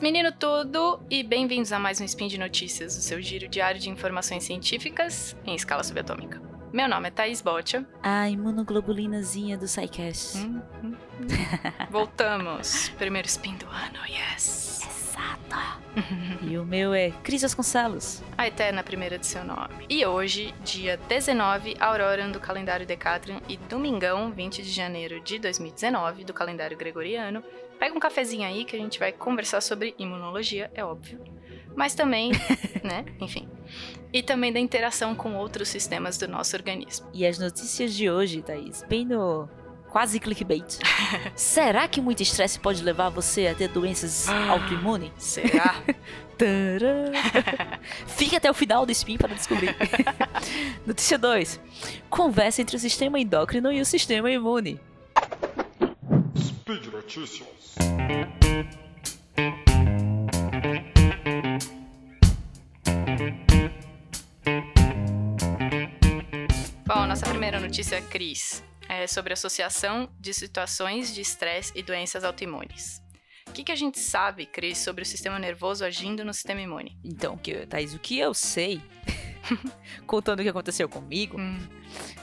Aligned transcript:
Menino 0.00 0.30
tudo, 0.30 1.00
e 1.10 1.24
bem-vindos 1.24 1.72
a 1.72 1.78
mais 1.78 2.00
um 2.00 2.04
Spin 2.04 2.28
de 2.28 2.38
Notícias, 2.38 2.96
o 2.96 3.00
seu 3.02 3.20
giro 3.20 3.48
diário 3.48 3.80
de 3.80 3.90
informações 3.90 4.44
científicas 4.44 5.36
em 5.44 5.56
escala 5.56 5.82
subatômica. 5.82 6.40
Meu 6.72 6.88
nome 6.88 7.08
é 7.08 7.10
Thaís 7.10 7.42
Botia. 7.42 7.84
A 8.00 8.28
imunoglobulinazinha 8.28 9.58
do 9.58 9.66
SciCast. 9.66 10.38
Hum, 10.38 10.62
hum, 10.84 10.94
hum. 11.20 11.26
Voltamos. 11.90 12.90
Primeiro 12.90 13.26
spin 13.26 13.56
do 13.56 13.66
ano, 13.66 13.98
yes. 14.08 14.97
Exato. 15.18 15.78
e 16.42 16.56
o 16.56 16.64
meu 16.64 16.94
é 16.94 17.10
Cris 17.22 17.42
Vasconcelos. 17.42 18.22
A 18.36 18.46
eterna 18.46 18.84
primeira 18.84 19.18
de 19.18 19.26
seu 19.26 19.44
nome. 19.44 19.86
E 19.88 20.06
hoje, 20.06 20.54
dia 20.64 20.96
19, 21.08 21.76
Aurora 21.80 22.28
do 22.28 22.38
calendário 22.38 22.86
Decatrian 22.86 23.40
e 23.48 23.56
Domingão, 23.56 24.30
20 24.30 24.62
de 24.62 24.70
janeiro 24.70 25.20
de 25.20 25.38
2019, 25.38 26.24
do 26.24 26.32
calendário 26.32 26.76
Gregoriano. 26.76 27.42
Pega 27.78 27.94
um 27.94 28.00
cafezinho 28.00 28.46
aí 28.46 28.64
que 28.64 28.76
a 28.76 28.78
gente 28.78 28.98
vai 28.98 29.12
conversar 29.12 29.60
sobre 29.60 29.94
imunologia, 29.98 30.70
é 30.74 30.84
óbvio. 30.84 31.20
Mas 31.74 31.94
também, 31.94 32.32
né? 32.82 33.04
Enfim. 33.20 33.48
E 34.12 34.22
também 34.22 34.52
da 34.52 34.58
interação 34.58 35.14
com 35.14 35.34
outros 35.36 35.68
sistemas 35.68 36.16
do 36.16 36.26
nosso 36.26 36.56
organismo. 36.56 37.08
E 37.12 37.26
as 37.26 37.38
notícias 37.38 37.94
de 37.94 38.10
hoje, 38.10 38.42
Thaís, 38.42 38.84
bem 38.88 39.04
no 39.04 39.48
quase 39.90 40.20
clickbait. 40.20 40.78
Será 41.34 41.88
que 41.88 42.00
muito 42.00 42.22
estresse 42.22 42.58
pode 42.58 42.82
levar 42.82 43.08
você 43.08 43.46
a 43.46 43.54
ter 43.54 43.68
doenças 43.68 44.28
autoimunes? 44.48 45.12
Será? 45.18 45.82
Fique 48.06 48.36
até 48.36 48.48
o 48.48 48.54
final 48.54 48.86
do 48.86 48.92
spin 48.92 49.16
para 49.16 49.34
descobrir. 49.34 49.74
Notícia 50.86 51.18
2. 51.18 51.60
Conversa 52.08 52.62
entre 52.62 52.76
o 52.76 52.78
sistema 52.78 53.18
endócrino 53.18 53.72
e 53.72 53.80
o 53.80 53.84
sistema 53.84 54.30
imune. 54.30 54.80
Speed 56.36 56.86
Notícias. 56.92 57.74
Bom, 66.86 67.06
nossa 67.06 67.26
primeira 67.26 67.60
notícia, 67.60 68.00
Cris, 68.00 68.62
é 68.88 69.06
sobre 69.06 69.32
associação 69.32 70.08
de 70.18 70.32
situações 70.32 71.14
de 71.14 71.20
estresse 71.20 71.72
e 71.74 71.82
doenças 71.82 72.24
autoimunes. 72.24 73.02
O 73.48 73.52
que, 73.52 73.64
que 73.64 73.72
a 73.72 73.76
gente 73.76 73.98
sabe, 73.98 74.46
Cris, 74.46 74.78
sobre 74.78 75.02
o 75.02 75.06
sistema 75.06 75.38
nervoso 75.38 75.84
agindo 75.84 76.24
no 76.24 76.34
sistema 76.34 76.60
imune? 76.60 76.98
Então, 77.02 77.36
que, 77.36 77.66
Thaís, 77.66 77.94
o 77.94 77.98
que 77.98 78.18
eu 78.18 78.34
sei, 78.34 78.80
contando 80.06 80.40
o 80.40 80.42
que 80.42 80.48
aconteceu 80.48 80.88
comigo, 80.88 81.40
Hum, 81.40 81.58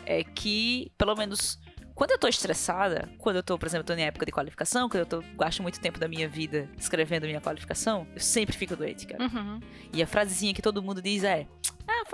é 0.05 0.23
que, 0.23 0.91
pelo 0.97 1.15
menos, 1.15 1.59
quando 1.95 2.11
eu 2.11 2.19
tô 2.19 2.27
estressada, 2.27 3.09
quando 3.17 3.37
eu 3.37 3.43
tô, 3.43 3.57
por 3.57 3.65
exemplo, 3.65 3.85
tô 3.85 3.93
em 3.93 4.03
época 4.03 4.25
de 4.25 4.31
qualificação, 4.31 4.87
quando 4.87 4.99
eu 4.99 5.05
tô, 5.05 5.23
gasto 5.35 5.63
muito 5.63 5.79
tempo 5.79 5.99
da 5.99 6.07
minha 6.07 6.27
vida 6.27 6.69
escrevendo 6.77 7.25
minha 7.25 7.41
qualificação, 7.41 8.05
eu 8.13 8.19
sempre 8.19 8.55
fico 8.55 8.75
doente, 8.75 9.07
cara. 9.07 9.23
uhum. 9.23 9.59
E 9.93 10.03
a 10.03 10.07
frasezinha 10.07 10.53
que 10.53 10.61
todo 10.61 10.83
mundo 10.83 11.01
diz 11.01 11.23
é: 11.23 11.47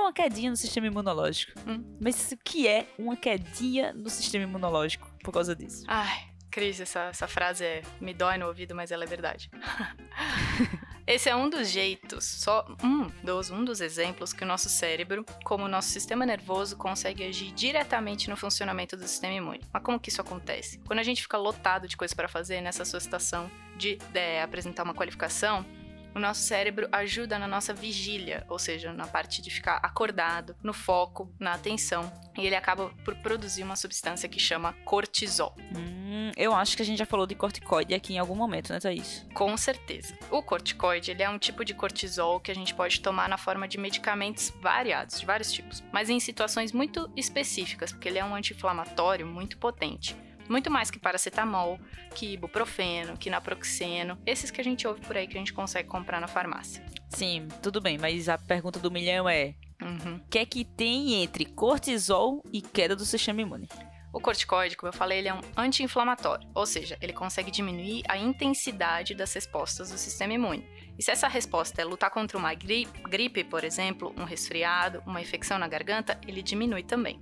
foi 0.02 0.06
uma 0.06 0.14
quedinha 0.14 0.50
no 0.50 0.58
sistema 0.58 0.88
imunológico. 0.88 1.54
Hum. 1.68 1.84
Mas 2.00 2.32
o 2.32 2.38
que 2.38 2.68
é 2.68 2.88
uma 2.98 3.16
quedinha 3.16 3.94
no 3.94 4.10
sistema 4.10 4.44
imunológico 4.44 5.08
por 5.24 5.32
causa 5.32 5.56
disso? 5.56 5.84
Ai, 5.88 6.28
Cris, 6.50 6.80
essa, 6.80 7.02
essa 7.06 7.28
frase 7.28 7.64
é, 7.64 7.84
me 8.00 8.14
dói 8.14 8.38
no 8.38 8.48
ouvido, 8.48 8.74
mas 8.74 8.92
ela 8.92 9.04
é 9.04 9.08
verdade. 9.08 9.50
Esse 11.06 11.30
é 11.30 11.36
um 11.36 11.50
dos 11.50 11.68
jeitos, 11.70 12.24
só 12.24 12.66
um 12.84 13.08
dos, 13.24 13.50
um 13.50 13.66
dos 13.66 13.82
exemplos 13.82 14.32
que 14.34 14.44
o 14.44 14.48
nosso 14.48 14.70
cérebro, 14.70 15.26
como 15.44 15.66
o 15.66 15.68
nosso 15.68 15.90
sistema 15.90 16.26
nervoso, 16.26 16.78
consegue 16.78 17.24
agir 17.24 17.52
diretamente 17.52 18.30
no 18.30 18.38
funcionamento 18.38 18.96
do 18.96 19.08
sistema 19.08 19.34
imune. 19.34 19.62
Mas 19.74 19.84
como 19.84 20.00
que 20.00 20.10
isso 20.10 20.22
acontece? 20.22 20.80
Quando 20.86 21.00
a 21.00 21.04
gente 21.04 21.22
fica 21.22 21.38
lotado 21.38 21.88
de 21.88 21.98
coisas 21.98 22.14
para 22.14 22.28
fazer 22.28 22.62
nessa 22.62 22.86
sua 22.86 23.00
situação 23.00 23.52
de 23.76 23.98
é, 24.14 24.42
apresentar 24.42 24.84
uma 24.84 24.94
qualificação, 24.94 25.66
o 26.14 26.20
nosso 26.20 26.42
cérebro 26.42 26.88
ajuda 26.92 27.40
na 27.40 27.48
nossa 27.48 27.74
vigília, 27.74 28.46
ou 28.50 28.60
seja, 28.60 28.92
na 28.92 29.08
parte 29.08 29.42
de 29.42 29.50
ficar 29.50 29.78
acordado, 29.78 30.56
no 30.62 30.74
foco, 30.74 31.34
na 31.40 31.54
atenção. 31.54 32.12
E 32.38 32.46
ele 32.46 32.56
acaba 32.56 32.90
por 33.04 33.16
produzir 33.16 33.64
uma 33.64 33.76
substância 33.76 34.28
que 34.30 34.40
chama 34.40 34.74
cortisol. 34.86 35.56
Hum, 35.76 36.32
eu 36.36 36.54
acho 36.54 36.76
que 36.76 36.82
a 36.82 36.86
gente 36.86 36.98
já 36.98 37.06
falou 37.06 37.26
de 37.26 37.36
corticoide 37.36 37.94
aqui 37.94 38.14
em 38.14 38.20
algum 38.20 38.36
momento, 38.36 38.72
né, 38.72 38.80
Thaís? 38.80 39.26
Com 39.34 39.56
certeza. 39.58 40.18
O 40.30 40.42
corticoide 40.42 41.12
ele 41.12 41.24
é 41.24 41.30
um 41.30 41.38
tipo 41.38 41.64
de 41.66 41.74
cortisol 41.74 42.40
que 42.40 42.52
a 42.52 42.56
gente 42.56 42.74
pode 42.74 43.00
tomar 43.02 43.28
na 43.30 43.38
forma 43.38 43.68
de 43.68 43.78
medicamentos 43.78 44.54
variados, 44.62 45.20
de 45.20 45.26
vários 45.26 45.52
tipos, 45.52 45.84
mas 45.92 46.10
em 46.10 46.20
situações 46.20 46.72
muito 46.72 47.10
específicas, 47.16 47.92
porque 47.92 48.08
ele 48.08 48.20
é 48.20 48.26
um 48.26 48.36
anti-inflamatório 48.36 49.26
muito 49.26 49.58
potente. 49.58 50.16
Muito 50.50 50.70
mais 50.70 50.92
que 50.92 51.00
paracetamol, 51.00 51.80
que 52.16 52.34
ibuprofeno, 52.34 53.18
que 53.18 53.30
naproxeno, 53.30 54.18
esses 54.26 54.52
que 54.52 54.60
a 54.60 54.64
gente 54.64 54.88
ouve 54.88 55.02
por 55.02 55.16
aí 55.18 55.28
que 55.28 55.36
a 55.38 55.40
gente 55.40 55.54
consegue 55.54 55.88
comprar 55.88 56.20
na 56.20 56.28
farmácia. 56.28 56.84
Sim, 57.10 57.48
tudo 57.62 57.80
bem, 57.82 57.98
mas 57.98 58.28
a 58.30 58.38
pergunta 58.38 58.80
do 58.80 58.92
milhão 58.92 59.28
é: 59.30 59.54
Uhum. 59.82 60.16
o 60.18 60.30
que 60.30 60.40
é 60.40 60.46
que 60.46 60.64
tem 60.66 61.24
entre 61.24 61.46
cortisol 61.46 62.44
e 62.52 62.62
queda 62.62 62.96
do 62.96 63.06
sistema 63.06 63.42
imune? 63.42 63.68
O 64.14 64.20
corticoide, 64.20 64.76
como 64.76 64.90
eu 64.90 64.94
falei, 64.94 65.20
ele 65.20 65.30
é 65.30 65.34
um 65.34 65.40
anti-inflamatório, 65.56 66.46
ou 66.54 66.66
seja, 66.66 66.98
ele 67.02 67.14
consegue 67.14 67.50
diminuir 67.50 68.04
a 68.10 68.18
intensidade 68.18 69.16
das 69.16 69.34
respostas 69.34 69.90
do 69.90 69.98
sistema 69.98 70.34
imune. 70.34 70.68
E 71.00 71.02
se 71.04 71.10
essa 71.10 71.30
resposta 71.30 71.82
é 71.82 71.86
lutar 71.86 72.12
contra 72.12 72.38
uma 72.38 72.54
gri- 72.54 72.90
gripe, 73.10 73.42
por 73.46 73.64
exemplo, 73.64 74.14
um 74.18 74.26
resfriado, 74.26 75.02
uma 75.06 75.22
infecção 75.22 75.58
na 75.58 75.66
garganta, 75.68 76.20
ele 76.28 76.44
diminui 76.44 76.84
também. 76.84 77.22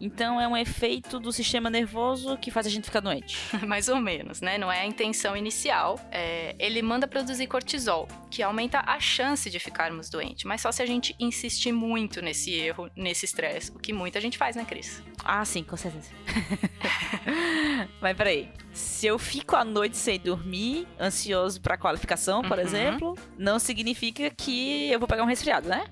Então 0.00 0.40
é 0.40 0.46
um 0.48 0.56
efeito 0.56 1.18
do 1.20 1.32
sistema 1.32 1.68
nervoso 1.68 2.36
que 2.38 2.50
faz 2.50 2.66
a 2.66 2.70
gente 2.70 2.84
ficar 2.84 3.00
doente. 3.00 3.36
Mais 3.66 3.88
ou 3.88 3.96
menos, 4.00 4.40
né? 4.40 4.56
Não 4.58 4.70
é 4.70 4.80
a 4.80 4.86
intenção 4.86 5.36
inicial. 5.36 5.98
É, 6.10 6.54
ele 6.58 6.80
manda 6.82 7.06
produzir 7.06 7.46
cortisol, 7.46 8.08
que 8.30 8.42
aumenta 8.42 8.82
a 8.86 8.98
chance 9.00 9.48
de 9.50 9.58
ficarmos 9.58 10.08
doentes, 10.08 10.44
mas 10.44 10.60
só 10.60 10.70
se 10.72 10.82
a 10.82 10.86
gente 10.86 11.14
insistir 11.18 11.72
muito 11.72 12.22
nesse 12.22 12.52
erro, 12.52 12.90
nesse 12.96 13.24
estresse, 13.24 13.70
o 13.72 13.78
que 13.78 13.92
muita 13.92 14.20
gente 14.20 14.38
faz, 14.38 14.56
né, 14.56 14.64
Cris? 14.64 15.02
Ah, 15.24 15.44
sim, 15.44 15.62
com 15.64 15.76
certeza. 15.76 16.08
Mas 18.00 18.16
peraí. 18.16 18.48
Se 18.72 19.06
eu 19.06 19.18
fico 19.18 19.56
à 19.56 19.64
noite 19.64 19.96
sem 19.96 20.18
dormir, 20.20 20.86
ansioso 21.00 21.60
pra 21.60 21.76
qualificação, 21.76 22.42
por 22.42 22.58
Uhum. 22.58 22.64
exemplo, 22.64 23.18
não 23.36 23.58
significa 23.58 24.30
que 24.30 24.90
eu 24.90 24.98
vou 25.00 25.08
pegar 25.08 25.22
um 25.24 25.26
resfriado, 25.26 25.68
né? 25.68 25.84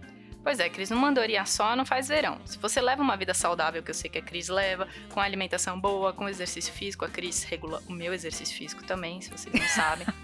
Pois 0.47 0.61
é, 0.61 0.69
Cris, 0.69 0.93
uma 0.93 1.09
andorinha 1.09 1.45
só 1.45 1.75
não 1.75 1.84
faz 1.84 2.07
verão. 2.07 2.39
Se 2.45 2.57
você 2.59 2.81
leva 2.81 3.03
uma 3.03 3.17
vida 3.17 3.34
saudável, 3.34 3.83
que 3.83 3.91
eu 3.91 3.95
sei 3.95 4.09
que 4.09 4.19
a 4.19 4.23
Cris 4.23 4.49
leva, 4.49 4.87
com 5.12 5.19
alimentação 5.19 5.81
boa, 5.81 6.12
com 6.12 6.29
exercício 6.29 6.73
físico, 6.73 7.05
a 7.05 7.09
Cris 7.09 7.43
regula 7.43 7.83
o 7.89 7.93
meu 7.93 8.15
exercício 8.15 8.56
físico 8.56 8.85
também, 8.85 9.21
se 9.21 9.29
vocês 9.29 9.53
não 9.53 9.69
sabem. 9.69 10.06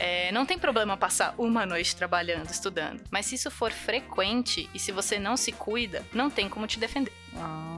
É, 0.00 0.30
não 0.30 0.46
tem 0.46 0.56
problema 0.56 0.96
passar 0.96 1.34
uma 1.36 1.66
noite 1.66 1.96
trabalhando, 1.96 2.48
estudando. 2.48 3.02
Mas 3.10 3.26
se 3.26 3.34
isso 3.34 3.50
for 3.50 3.72
frequente 3.72 4.70
e 4.72 4.78
se 4.78 4.92
você 4.92 5.18
não 5.18 5.36
se 5.36 5.50
cuida, 5.50 6.06
não 6.14 6.30
tem 6.30 6.48
como 6.48 6.68
te 6.68 6.78
defender. 6.78 7.12
Ah. 7.34 7.77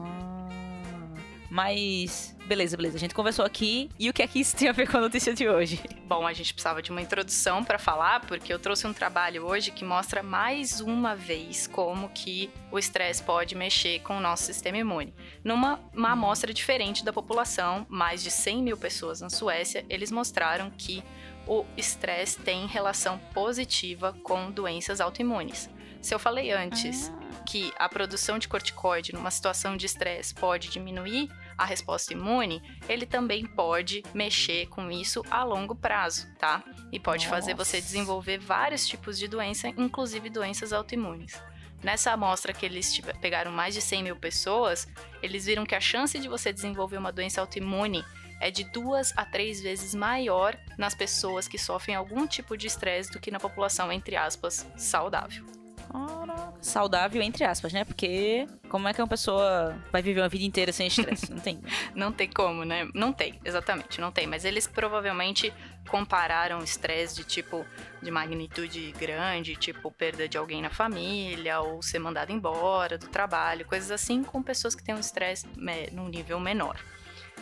Mas, 1.51 2.33
beleza, 2.47 2.77
beleza. 2.77 2.95
A 2.95 2.99
gente 2.99 3.13
conversou 3.13 3.43
aqui. 3.43 3.89
E 3.99 4.09
o 4.09 4.13
que 4.13 4.23
é 4.23 4.27
que 4.27 4.39
isso 4.39 4.55
tem 4.55 4.69
a 4.69 4.71
ver 4.71 4.89
com 4.89 4.95
a 4.95 5.01
notícia 5.01 5.33
de 5.33 5.49
hoje? 5.49 5.81
Bom, 6.07 6.25
a 6.25 6.31
gente 6.31 6.53
precisava 6.53 6.81
de 6.81 6.91
uma 6.91 7.01
introdução 7.01 7.61
para 7.61 7.77
falar, 7.77 8.21
porque 8.21 8.53
eu 8.53 8.57
trouxe 8.57 8.87
um 8.87 8.93
trabalho 8.93 9.45
hoje 9.45 9.69
que 9.69 9.83
mostra 9.83 10.23
mais 10.23 10.79
uma 10.79 11.13
vez 11.13 11.67
como 11.67 12.07
que 12.07 12.49
o 12.71 12.79
estresse 12.79 13.21
pode 13.21 13.53
mexer 13.53 13.99
com 13.99 14.15
o 14.15 14.21
nosso 14.21 14.43
sistema 14.43 14.77
imune. 14.77 15.13
Numa 15.43 15.77
uma 15.93 16.11
amostra 16.11 16.53
diferente 16.53 17.03
da 17.03 17.11
população, 17.11 17.85
mais 17.89 18.23
de 18.23 18.31
100 18.31 18.63
mil 18.63 18.77
pessoas 18.77 19.19
na 19.19 19.29
Suécia, 19.29 19.85
eles 19.89 20.09
mostraram 20.09 20.71
que 20.71 21.03
o 21.45 21.65
estresse 21.75 22.39
tem 22.39 22.65
relação 22.65 23.17
positiva 23.33 24.15
com 24.23 24.49
doenças 24.49 25.01
autoimunes. 25.01 25.69
Se 26.01 26.15
eu 26.15 26.19
falei 26.19 26.51
antes 26.51 27.11
que 27.45 27.73
a 27.77 27.89
produção 27.89 28.39
de 28.39 28.47
corticoide 28.47 29.13
numa 29.13 29.29
situação 29.29 29.75
de 29.75 29.85
estresse 29.85 30.33
pode 30.33 30.69
diminuir 30.69 31.29
a 31.61 31.65
resposta 31.65 32.13
imune, 32.13 32.59
ele 32.89 33.05
também 33.05 33.45
pode 33.45 34.03
mexer 34.15 34.65
com 34.67 34.89
isso 34.89 35.23
a 35.29 35.43
longo 35.43 35.75
prazo, 35.75 36.27
tá? 36.39 36.63
E 36.91 36.99
pode 36.99 37.27
fazer 37.27 37.53
você 37.53 37.77
Nossa. 37.77 37.87
desenvolver 37.87 38.39
vários 38.39 38.87
tipos 38.87 39.17
de 39.19 39.27
doença, 39.27 39.67
inclusive 39.69 40.27
doenças 40.27 40.73
autoimunes. 40.73 41.39
Nessa 41.83 42.11
amostra 42.11 42.51
que 42.51 42.65
eles 42.65 42.99
pegaram 43.21 43.51
mais 43.51 43.75
de 43.75 43.81
100 43.81 44.03
mil 44.03 44.15
pessoas, 44.15 44.87
eles 45.21 45.45
viram 45.45 45.63
que 45.63 45.75
a 45.75 45.79
chance 45.79 46.17
de 46.17 46.27
você 46.27 46.51
desenvolver 46.51 46.97
uma 46.97 47.11
doença 47.11 47.41
autoimune 47.41 48.03
é 48.39 48.49
de 48.49 48.63
duas 48.63 49.15
a 49.15 49.23
três 49.23 49.61
vezes 49.61 49.93
maior 49.93 50.57
nas 50.79 50.95
pessoas 50.95 51.47
que 51.47 51.59
sofrem 51.59 51.95
algum 51.95 52.25
tipo 52.25 52.57
de 52.57 52.65
estresse 52.65 53.11
do 53.11 53.19
que 53.19 53.29
na 53.29 53.39
população, 53.39 53.91
entre 53.91 54.15
aspas, 54.15 54.65
saudável. 54.75 55.60
Caraca. 55.91 56.53
Saudável, 56.61 57.21
entre 57.21 57.43
aspas, 57.43 57.73
né? 57.73 57.83
Porque 57.83 58.47
como 58.69 58.87
é 58.87 58.93
que 58.93 59.01
uma 59.01 59.07
pessoa 59.07 59.75
vai 59.91 60.01
viver 60.01 60.21
uma 60.21 60.29
vida 60.29 60.43
inteira 60.45 60.71
sem 60.71 60.87
estresse? 60.87 61.31
Não 61.31 61.39
tem. 61.39 61.59
Não 61.95 62.11
tem 62.11 62.29
como, 62.29 62.63
né? 62.63 62.87
Não 62.93 63.11
tem, 63.11 63.39
exatamente, 63.43 63.99
não 63.99 64.11
tem. 64.11 64.25
Mas 64.27 64.45
eles 64.45 64.65
provavelmente 64.67 65.53
compararam 65.89 66.59
estresse 66.63 67.15
de 67.17 67.23
tipo 67.23 67.65
de 68.01 68.09
magnitude 68.09 68.91
grande, 68.97 69.55
tipo 69.55 69.91
perda 69.91 70.27
de 70.27 70.37
alguém 70.37 70.61
na 70.61 70.69
família, 70.69 71.59
ou 71.59 71.81
ser 71.81 71.99
mandado 71.99 72.31
embora 72.31 72.97
do 72.97 73.07
trabalho, 73.07 73.65
coisas 73.65 73.91
assim, 73.91 74.23
com 74.23 74.41
pessoas 74.41 74.73
que 74.75 74.83
têm 74.83 74.95
um 74.95 74.99
estresse 74.99 75.45
me- 75.57 75.89
num 75.91 76.07
nível 76.07 76.39
menor. 76.39 76.77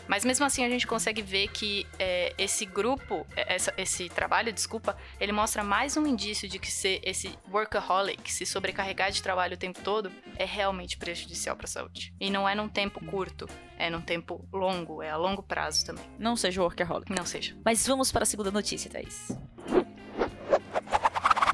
Mas 0.10 0.26
mesmo 0.26 0.44
assim 0.44 0.66
a 0.66 0.70
gente 0.70 0.88
consegue 0.88 1.22
ver 1.22 1.50
que 1.50 1.86
é, 2.00 2.34
esse 2.36 2.66
grupo, 2.66 3.28
é, 3.36 3.54
essa- 3.54 3.72
esse 3.78 4.10
trabalho, 4.10 4.52
desculpa, 4.52 4.98
ele 5.20 5.32
mostra 5.32 5.64
mais 5.64 5.96
um 5.96 6.08
indício 6.08 6.50
de 6.50 6.58
que 6.58 6.72
ser 6.72 7.00
esse 7.04 7.38
workaholic, 7.48 8.32
se 8.34 8.44
sobrecarregar 8.44 9.12
de 9.12 9.22
trabalho 9.22 9.54
o 9.54 9.58
tempo 9.58 9.80
todo, 9.84 10.12
é 10.36 10.46
realmente 10.46 10.98
prejudicial 10.98 11.56
para 11.56 11.66
a 11.66 11.70
saúde. 11.70 12.12
E 12.20 12.32
não 12.32 12.50
é 12.50 12.56
num 12.56 12.68
tempo 12.68 13.06
curto, 13.06 13.48
é 13.78 13.88
num 13.92 14.02
tempo 14.02 14.44
longo, 14.52 15.04
é 15.04 15.12
a 15.12 15.16
longo 15.16 15.44
prazo 15.44 15.86
também. 15.86 16.04
Não 16.18 16.36
seja 16.36 16.60
workaholic. 16.64 17.12
Não 17.16 17.24
seja. 17.28 17.56
Mas 17.64 17.86
vamos 17.86 18.12
para 18.12 18.24
a 18.24 18.26
segunda 18.26 18.50
notícia, 18.50 18.90
Thaís. 18.90 19.30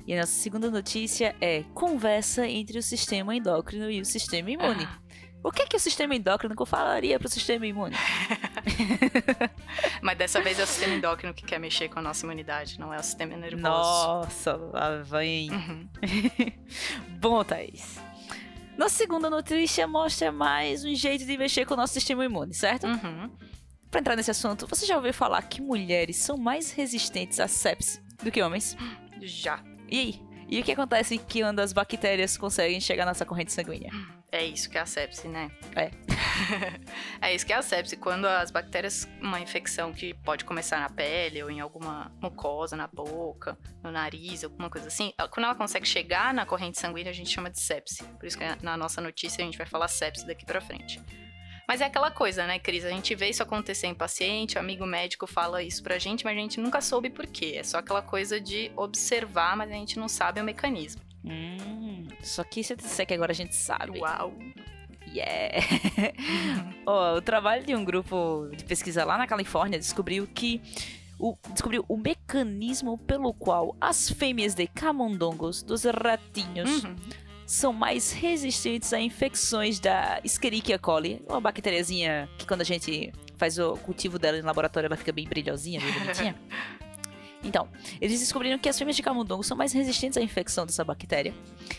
E 0.07 0.13
a 0.13 0.19
nossa 0.21 0.31
segunda 0.33 0.71
notícia 0.71 1.35
é 1.41 1.63
conversa 1.73 2.47
entre 2.47 2.77
o 2.77 2.81
sistema 2.81 3.35
endócrino 3.35 3.89
e 3.91 3.99
o 3.99 4.05
sistema 4.05 4.49
imune. 4.51 4.85
Ah, 4.87 4.99
O 5.45 5.51
que 5.51 5.61
é 5.61 5.65
que 5.67 5.77
o 5.77 5.79
sistema 5.79 6.15
endócrino 6.15 6.55
falaria 6.65 7.19
para 7.19 7.27
o 7.27 7.29
sistema 7.29 7.67
imune? 7.67 7.95
mas 10.01 10.17
dessa 10.17 10.41
vez 10.41 10.59
é 10.59 10.63
o 10.63 10.65
sistema 10.65 10.95
endócrino 10.95 11.35
que 11.35 11.45
quer 11.45 11.59
mexer 11.59 11.87
com 11.87 11.99
a 11.99 12.01
nossa 12.01 12.25
imunidade, 12.25 12.79
não 12.79 12.91
é 12.91 12.97
o 12.97 13.03
sistema 13.03 13.37
nervoso. 13.37 13.61
Nossa, 13.61 14.55
lá 14.55 15.03
vem. 15.03 15.51
Uhum. 15.51 15.87
Bom, 17.21 17.43
Thaís. 17.43 17.99
Nossa 18.75 18.95
segunda 18.95 19.29
notícia 19.29 19.85
mostra 19.87 20.31
mais 20.31 20.83
um 20.83 20.95
jeito 20.95 21.23
de 21.23 21.37
mexer 21.37 21.63
com 21.63 21.75
o 21.75 21.77
nosso 21.77 21.93
sistema 21.93 22.25
imune, 22.25 22.55
certo? 22.55 22.87
Uhum. 22.87 23.29
Pra 23.91 23.99
entrar 23.99 24.15
nesse 24.15 24.31
assunto, 24.31 24.65
você 24.65 24.83
já 24.87 24.95
ouviu 24.95 25.13
falar 25.13 25.43
que 25.43 25.61
mulheres 25.61 26.17
são 26.17 26.37
mais 26.37 26.71
resistentes 26.71 27.39
à 27.39 27.47
sepse 27.47 28.01
do 28.23 28.31
que 28.31 28.41
homens? 28.41 28.75
Já. 29.21 29.63
E 29.87 29.99
aí? 29.99 30.21
E 30.49 30.59
o 30.59 30.63
que 30.63 30.71
acontece 30.71 31.19
quando 31.19 31.59
as 31.59 31.71
bactérias 31.71 32.35
conseguem 32.35 32.81
chegar 32.81 33.05
nessa 33.05 33.27
corrente 33.27 33.53
sanguínea? 33.53 33.91
É 34.35 34.43
isso 34.43 34.69
que 34.69 34.77
é 34.77 34.81
a 34.81 34.85
sepse, 34.85 35.29
né? 35.29 35.49
É. 35.77 35.91
é 37.29 37.33
isso 37.33 37.45
que 37.45 37.53
é 37.53 37.55
a 37.55 37.61
sepse. 37.61 37.95
Quando 37.95 38.25
as 38.25 38.51
bactérias, 38.51 39.07
uma 39.21 39.39
infecção 39.39 39.93
que 39.93 40.13
pode 40.13 40.43
começar 40.43 40.77
na 40.81 40.89
pele 40.89 41.41
ou 41.41 41.49
em 41.49 41.61
alguma 41.61 42.11
mucosa, 42.21 42.75
na 42.75 42.85
boca, 42.85 43.57
no 43.81 43.89
nariz, 43.89 44.43
alguma 44.43 44.69
coisa 44.69 44.89
assim, 44.89 45.13
quando 45.31 45.45
ela 45.45 45.55
consegue 45.55 45.87
chegar 45.87 46.33
na 46.33 46.45
corrente 46.45 46.77
sanguínea, 46.77 47.11
a 47.11 47.15
gente 47.15 47.29
chama 47.29 47.49
de 47.49 47.61
sepse. 47.61 48.03
Por 48.03 48.25
isso 48.25 48.37
que 48.37 48.43
na 48.61 48.75
nossa 48.75 48.99
notícia 48.99 49.41
a 49.41 49.45
gente 49.45 49.57
vai 49.57 49.65
falar 49.65 49.87
sepse 49.87 50.27
daqui 50.27 50.45
pra 50.45 50.59
frente. 50.59 51.01
Mas 51.65 51.79
é 51.79 51.85
aquela 51.85 52.11
coisa, 52.11 52.45
né, 52.45 52.59
Cris? 52.59 52.83
A 52.83 52.89
gente 52.89 53.15
vê 53.15 53.29
isso 53.29 53.41
acontecer 53.41 53.87
em 53.87 53.95
paciente, 53.95 54.57
o 54.57 54.59
amigo 54.59 54.85
médico 54.85 55.25
fala 55.25 55.63
isso 55.63 55.81
pra 55.81 55.97
gente, 55.97 56.25
mas 56.25 56.37
a 56.37 56.41
gente 56.41 56.59
nunca 56.59 56.81
soube 56.81 57.09
por 57.09 57.25
quê. 57.25 57.53
É 57.55 57.63
só 57.63 57.77
aquela 57.77 58.01
coisa 58.01 58.39
de 58.39 58.69
observar, 58.75 59.55
mas 59.55 59.71
a 59.71 59.73
gente 59.73 59.97
não 59.97 60.09
sabe 60.09 60.41
o 60.41 60.43
mecanismo. 60.43 61.01
Hum, 61.23 62.04
só 62.25 62.43
que 62.43 62.63
se 62.63 62.73
eu 62.73 62.77
disser 62.77 63.05
que 63.05 63.13
agora 63.13 63.31
a 63.31 63.35
gente 63.35 63.55
sabe. 63.55 63.99
Uau! 63.99 64.33
Yeah! 65.07 65.65
Ó, 66.85 67.15
o 67.17 67.21
trabalho 67.21 67.65
de 67.65 67.75
um 67.75 67.85
grupo 67.85 68.49
de 68.55 68.63
pesquisa 68.65 69.05
lá 69.05 69.17
na 69.17 69.27
Califórnia 69.27 69.79
descobriu 69.79 70.27
que 70.27 70.61
o, 71.17 71.35
descobriu 71.53 71.85
o 71.87 71.95
mecanismo 71.95 72.97
pelo 72.97 73.33
qual 73.33 73.75
as 73.79 74.09
fêmeas 74.09 74.53
de 74.53 74.67
camundongos, 74.67 75.63
dos 75.63 75.83
ratinhos, 75.85 76.83
Uhum. 76.83 76.95
são 77.45 77.71
mais 77.71 78.11
resistentes 78.11 78.91
a 78.91 78.99
infecções 78.99 79.79
da 79.79 80.19
Escherichia 80.23 80.77
coli, 80.79 81.21
uma 81.29 81.39
bactériazinha 81.39 82.27
que 82.37 82.45
quando 82.45 82.61
a 82.61 82.65
gente 82.65 83.13
faz 83.37 83.57
o 83.59 83.73
cultivo 83.77 84.17
dela 84.19 84.37
em 84.37 84.41
laboratório 84.41 84.87
ela 84.87 84.95
fica 84.97 85.11
bem 85.13 85.27
brilhosinha, 85.27 85.79
bem 85.79 85.93
bonitinha. 85.93 86.35
Então, 87.45 87.69
eles 88.01 88.19
descobriram 88.19 88.57
que 88.57 88.67
as 88.67 88.77
fêmeas 88.77 88.95
de 88.97 89.03
camundongo 89.03 89.43
são 89.43 89.55
mais 89.55 89.71
resistentes 89.71 90.17
à 90.17 90.21
infecção 90.21 90.65
dessa 90.65 90.83
bactéria, 90.83 91.33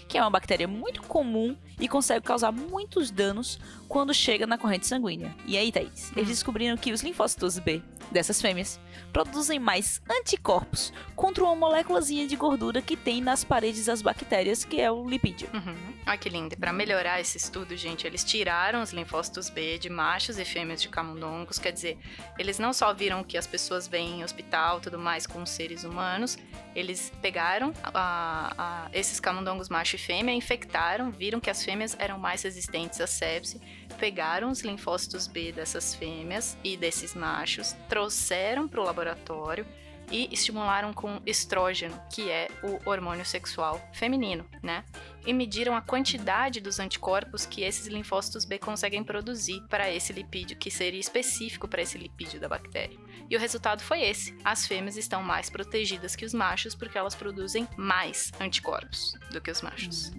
que 0.08 0.16
é 0.16 0.20
uma 0.22 0.30
bactéria 0.30 0.68
muito 0.68 1.02
comum 1.02 1.56
e 1.78 1.88
consegue 1.88 2.24
causar 2.24 2.52
muitos 2.52 3.10
danos 3.10 3.58
quando 3.88 4.14
chega 4.14 4.46
na 4.46 4.56
corrente 4.56 4.86
sanguínea. 4.86 5.34
E 5.44 5.58
aí, 5.58 5.70
Thaís, 5.72 6.10
eles 6.12 6.28
Hum. 6.28 6.32
descobriram 6.32 6.76
que 6.76 6.92
os 6.92 7.02
linfócitos 7.02 7.58
B 7.58 7.82
dessas 8.10 8.40
fêmeas 8.40 8.78
produzem 9.12 9.58
mais 9.58 10.00
anticorpos 10.08 10.92
contra 11.16 11.42
uma 11.44 11.56
moléculazinha 11.56 12.26
de 12.28 12.36
gordura 12.36 12.80
que 12.80 12.96
tem 12.96 13.20
nas 13.20 13.42
paredes 13.42 13.86
das 13.86 14.00
bactérias, 14.00 14.64
que 14.64 14.80
é 14.80 14.90
o 14.90 15.08
lipídio. 15.08 15.48
Uhum. 15.52 15.74
Olha 16.06 16.16
que 16.18 16.28
lindo. 16.28 16.56
Pra 16.56 16.72
melhorar 16.72 17.20
esse 17.20 17.36
estudo, 17.36 17.76
gente, 17.76 18.06
eles 18.06 18.22
tiraram 18.22 18.80
os 18.82 18.92
linfócitos 18.92 19.50
B 19.50 19.78
de 19.78 19.90
machos 19.90 20.38
e 20.38 20.44
fêmeas 20.44 20.80
de 20.80 20.88
camundongos. 20.88 21.58
Quer 21.58 21.72
dizer, 21.72 21.98
eles 22.38 22.58
não 22.60 22.72
só 22.72 22.94
viram 22.94 23.24
que 23.24 23.36
as 23.36 23.46
pessoas 23.46 23.88
vêm 23.88 24.20
em 24.20 24.24
hospital 24.24 24.80
tudo 24.80 24.98
mais 24.98 25.26
com 25.26 25.44
seres 25.56 25.82
humanos, 25.84 26.38
eles 26.74 27.10
pegaram 27.22 27.72
a- 27.82 28.52
a- 28.58 28.88
esses 28.92 29.18
camundongos 29.18 29.68
macho 29.68 29.96
e 29.96 29.98
fêmea, 29.98 30.34
infectaram, 30.34 31.10
viram 31.10 31.40
que 31.40 31.50
as 31.50 31.64
fêmeas 31.64 31.96
eram 31.98 32.18
mais 32.18 32.42
resistentes 32.42 33.00
à 33.00 33.06
sepse, 33.06 33.60
pegaram 33.98 34.50
os 34.50 34.60
linfócitos 34.60 35.26
B 35.26 35.52
dessas 35.52 35.94
fêmeas 35.94 36.56
e 36.62 36.76
desses 36.76 37.14
machos, 37.14 37.74
trouxeram 37.88 38.68
para 38.68 38.80
o 38.80 38.84
laboratório 38.84 39.66
e 40.10 40.28
estimularam 40.32 40.92
com 40.92 41.20
estrógeno, 41.26 42.00
que 42.12 42.30
é 42.30 42.48
o 42.62 42.88
hormônio 42.88 43.24
sexual 43.24 43.80
feminino, 43.92 44.44
né? 44.62 44.84
E 45.26 45.32
mediram 45.32 45.74
a 45.74 45.80
quantidade 45.80 46.60
dos 46.60 46.78
anticorpos 46.78 47.44
que 47.44 47.62
esses 47.62 47.86
linfócitos 47.86 48.44
B 48.44 48.58
conseguem 48.58 49.02
produzir 49.02 49.60
para 49.68 49.90
esse 49.90 50.12
lipídio, 50.12 50.56
que 50.56 50.70
seria 50.70 51.00
específico 51.00 51.66
para 51.66 51.82
esse 51.82 51.98
lipídio 51.98 52.40
da 52.40 52.48
bactéria. 52.48 52.98
E 53.28 53.36
o 53.36 53.40
resultado 53.40 53.82
foi 53.82 54.02
esse: 54.02 54.36
as 54.44 54.66
fêmeas 54.66 54.96
estão 54.96 55.22
mais 55.22 55.50
protegidas 55.50 56.14
que 56.14 56.24
os 56.24 56.32
machos 56.32 56.74
porque 56.74 56.96
elas 56.96 57.14
produzem 57.14 57.66
mais 57.76 58.30
anticorpos 58.40 59.14
do 59.32 59.40
que 59.40 59.50
os 59.50 59.62
machos. 59.62 60.12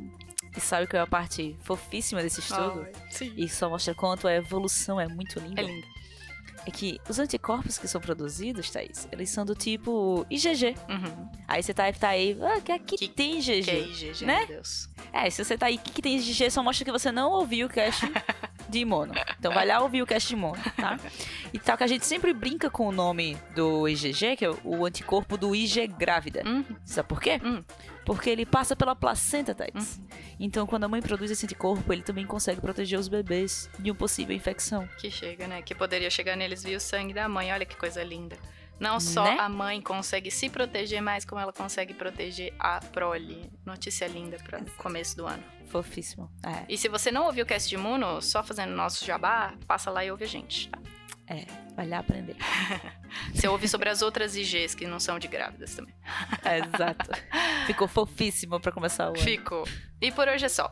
E 0.56 0.60
sabe 0.60 0.88
qual 0.88 1.02
é 1.02 1.04
a 1.04 1.08
parte 1.08 1.56
fofíssima 1.62 2.22
desse 2.22 2.40
estudo? 2.40 2.88
sim. 3.12 3.32
E 3.38 3.48
só 3.48 3.70
mostra 3.70 3.94
quanto 3.94 4.28
a 4.28 4.34
evolução 4.34 5.00
é 5.00 5.08
muito 5.08 5.40
linda. 5.40 5.62
É 5.62 5.64
lindo. 5.64 5.88
É 6.66 6.72
que 6.72 7.00
os 7.08 7.18
anticorpos 7.18 7.78
que 7.78 7.88
são 7.88 8.02
produzidos, 8.02 8.70
Thaís, 8.70 9.08
eles 9.12 9.30
são 9.30 9.46
do 9.46 9.56
tipo 9.56 10.26
IgG. 10.30 10.76
Uhum. 10.90 11.30
Aí 11.48 11.64
você 11.64 11.74
tá, 11.74 11.92
tá 11.94 12.10
aí, 12.10 12.38
ah, 12.42 12.60
que 12.60 12.72
aqui 12.74 12.98
Que- 12.98 13.08
tem 13.08 13.38
IgG. 13.40 13.62
Que 13.64 13.72
é 13.72 13.80
IgG, 13.80 14.26
Né? 14.26 14.38
meu 14.40 14.48
Deus. 14.48 14.90
É, 15.14 15.30
se 15.30 15.44
você 15.44 15.58
tá 15.58 15.68
aí, 15.68 15.78
que, 15.78 15.92
que 15.94 16.02
tem 16.02 16.18
IgG, 16.18 16.50
só 16.52 16.62
mostra 16.62 16.84
que 16.84 16.92
você 16.92 17.10
não 17.12 17.32
ouviu 17.32 17.68
o 17.68 17.70
cast 17.70 18.02
de 18.68 18.80
imuno. 18.80 19.14
Então 19.40 19.54
vai 19.54 19.66
lá 19.66 19.80
ouvir 19.82 20.02
o 20.02 20.06
cast 20.06 20.28
de 20.28 20.34
imuno, 20.36 20.62
tá? 20.76 21.00
E 21.54 21.60
tal, 21.60 21.78
que 21.78 21.84
a 21.86 21.88
gente 21.88 22.06
sempre 22.06 22.34
brinca 22.34 22.70
com 22.70 22.86
o 22.88 22.92
nome 22.92 23.38
do 23.56 23.88
IgG, 23.88 24.36
que 24.36 24.44
é 24.44 24.52
o 24.66 24.86
anticorpo 24.86 25.38
do 25.38 25.56
IG 25.56 25.88
grávida. 25.88 26.44
Uhum. 26.46 26.66
Sabe 26.84 27.08
por 27.08 27.22
quê? 27.22 27.40
Hum. 27.42 27.64
Porque 28.08 28.30
ele 28.30 28.46
passa 28.46 28.74
pela 28.74 28.96
placenta, 28.96 29.54
Thaís. 29.54 30.00
Então, 30.40 30.66
quando 30.66 30.86
a 30.86 30.88
mãe 30.88 31.02
produz 31.02 31.30
esse 31.30 31.46
anticorpo, 31.46 31.92
ele 31.92 32.02
também 32.02 32.26
consegue 32.26 32.62
proteger 32.62 32.98
os 32.98 33.10
bebês 33.10 33.70
de 33.78 33.92
uma 33.92 33.98
possível 33.98 34.34
infecção. 34.34 34.88
Que 34.98 35.12
chega, 35.12 35.46
né? 35.46 35.62
Que 35.62 35.76
poderia 35.76 36.10
chegar 36.10 36.38
neles 36.38 36.64
via 36.64 36.78
o 36.78 36.80
sangue 36.80 37.14
da 37.14 37.28
mãe. 37.28 37.52
Olha 37.52 37.66
que 37.66 37.76
coisa 37.76 38.02
linda. 38.02 38.38
Não 38.80 38.98
só 38.98 39.26
Né? 39.26 39.38
a 39.38 39.50
mãe 39.50 39.82
consegue 39.82 40.32
se 40.32 40.50
proteger, 40.50 41.02
mas 41.02 41.26
como 41.26 41.42
ela 41.42 41.52
consegue 41.52 41.94
proteger 41.94 42.54
a 42.58 42.80
prole. 42.80 43.52
Notícia 43.66 44.08
linda 44.08 44.38
para 44.38 44.62
começo 44.78 45.18
do 45.18 45.26
ano. 45.28 45.44
Fofíssimo. 45.66 46.32
É, 46.46 46.64
E 46.70 46.78
se 46.78 46.88
você 46.88 47.12
não 47.12 47.26
ouviu 47.26 47.44
o 47.44 47.48
cast 47.48 47.68
de 47.68 47.76
Imuno, 47.76 48.22
só 48.22 48.42
fazendo 48.42 48.74
nosso 48.74 49.04
jabá, 49.06 49.54
passa 49.68 49.92
lá 49.92 50.06
e 50.06 50.10
ouve 50.12 50.24
a 50.24 50.28
gente, 50.28 50.70
tá? 50.70 50.80
É. 51.28 51.46
Vai 51.76 51.88
lá 51.88 52.00
aprender. 52.00 52.36
Você 53.34 53.48
ouve 53.48 53.68
sobre 53.68 53.90
as 53.90 54.02
outras 54.02 54.36
IGs 54.36 54.74
que 54.76 54.88
não 54.88 55.00
são 55.00 55.20
de 55.20 55.28
grávidas 55.28 55.76
também. 55.76 55.94
É, 56.44 56.60
exato. 56.60 57.10
Ficou 57.66 57.88
fofíssimo 57.88 58.60
pra 58.60 58.72
começar 58.72 59.06
o 59.06 59.10
ano. 59.10 59.18
Ficou. 59.20 59.68
E 60.02 60.12
por 60.12 60.28
hoje 60.28 60.46
é 60.46 60.50
só. 60.50 60.70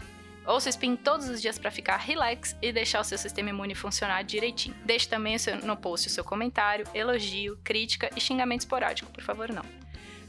Ouça 0.48 0.68
o 0.68 0.72
Spin 0.72 0.96
todos 0.96 1.28
os 1.28 1.42
dias 1.42 1.58
para 1.58 1.72
ficar 1.72 1.98
relax 1.98 2.56
e 2.62 2.72
deixar 2.72 3.02
o 3.02 3.04
seu 3.04 3.18
sistema 3.18 3.50
imune 3.50 3.74
funcionar 3.74 4.24
direitinho. 4.24 4.76
Deixe 4.86 5.08
também 5.08 5.38
seu- 5.40 5.58
no 5.58 5.76
post 5.76 6.08
o 6.08 6.12
seu 6.12 6.24
comentário, 6.24 6.86
elogio, 6.94 7.58
crítica 7.64 8.10
e 8.16 8.22
xingamento 8.22 8.62
esporádico, 8.62 9.12
por 9.12 9.24
favor, 9.24 9.50
não. 9.52 9.64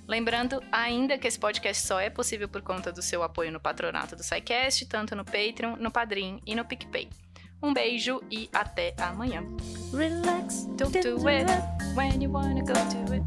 Lembrando 0.09 0.63
ainda 0.73 1.19
que 1.19 1.27
esse 1.27 1.39
podcast 1.39 1.87
só 1.87 2.01
é 2.01 2.09
possível 2.09 2.49
por 2.49 2.63
conta 2.63 2.93
do 2.93 3.03
seu 3.03 3.23
apoio 3.23 3.51
no 3.53 3.61
patronato 3.61 4.15
do 4.17 4.23
SciCast, 4.23 4.87
tanto 4.87 5.15
no 5.17 5.25
Patreon, 5.25 5.77
no 5.77 5.91
Padrim 5.91 6.41
e 6.47 6.55
no 6.55 6.65
PicPay. 6.65 7.11
Um 7.63 7.73
beijo 7.73 8.21
e 8.31 8.49
até 8.53 8.95
amanhã. 8.99 9.43
Relax. 9.93 10.67
Do 10.77 10.91
do 10.91 11.29
it 11.29 11.47
when 11.95 12.21
you 12.21 12.31
wanna 12.31 12.63
go 12.63 12.75
to 12.75 13.15
it. 13.15 13.23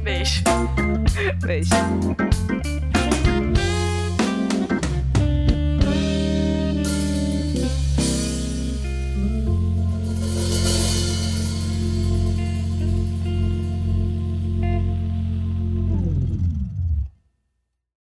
beijo. 0.04 0.42
Beijo. 1.44 2.49